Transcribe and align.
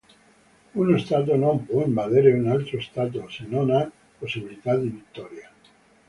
Uno 0.81 0.97
stato 0.97 1.35
non 1.35 1.63
può 1.67 1.85
invadere 1.85 2.33
un 2.33 2.47
altro 2.47 2.81
stato 2.81 3.29
se 3.29 3.45
non 3.45 3.69
ha 3.69 3.87
possibilità 4.17 4.75
di 4.75 4.87
vittoria. 4.89 5.47